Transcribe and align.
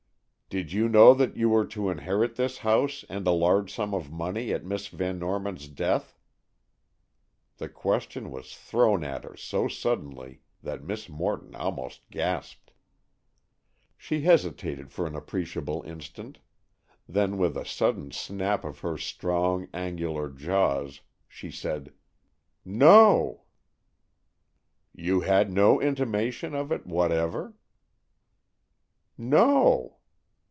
"Did 0.53 0.73
you 0.73 0.89
know 0.89 1.13
that 1.13 1.37
you 1.37 1.47
were 1.47 1.65
to 1.67 1.89
inherit 1.89 2.35
this 2.35 2.57
house 2.57 3.05
and 3.07 3.25
a 3.25 3.31
large 3.31 3.73
sum 3.73 3.93
of 3.93 4.11
money 4.11 4.51
at 4.51 4.65
Miss 4.65 4.87
Van 4.89 5.17
Norman's 5.17 5.69
death?" 5.69 6.17
The 7.55 7.69
question 7.69 8.31
was 8.31 8.53
thrown 8.57 9.01
at 9.05 9.23
her 9.23 9.37
so 9.37 9.69
suddenly 9.69 10.41
that 10.61 10.83
Miss 10.83 11.07
Morton 11.07 11.55
almost 11.55 12.01
gasped. 12.09 12.73
She 13.97 14.23
hesitated 14.23 14.91
for 14.91 15.07
an 15.07 15.15
appreciable 15.15 15.83
instant, 15.83 16.39
then 17.07 17.37
with 17.37 17.55
a 17.55 17.63
sudden 17.63 18.11
snap 18.11 18.65
of 18.65 18.79
her 18.79 18.97
strong, 18.97 19.69
angular 19.73 20.29
jaw, 20.29 20.85
she 21.29 21.49
said, 21.49 21.93
"No!" 22.65 23.43
"You 24.93 25.21
had 25.21 25.49
no 25.49 25.79
intimation 25.79 26.53
of 26.53 26.73
it 26.73 26.85
whatever?" 26.85 27.53
"No." 29.17 29.95